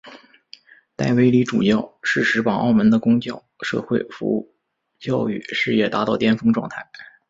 [0.95, 4.55] 戴维理主教适时把澳门的公教社会服务
[4.97, 6.89] 教育事业达到巅峰状态。